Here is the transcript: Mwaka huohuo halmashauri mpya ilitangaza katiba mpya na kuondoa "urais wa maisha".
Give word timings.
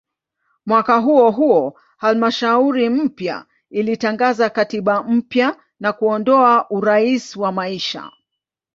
Mwaka 0.65 0.97
huohuo 0.97 1.79
halmashauri 1.97 2.89
mpya 2.89 3.45
ilitangaza 3.69 4.49
katiba 4.49 5.03
mpya 5.03 5.55
na 5.79 5.93
kuondoa 5.93 6.69
"urais 6.71 7.35
wa 7.35 7.51
maisha". 7.51 8.11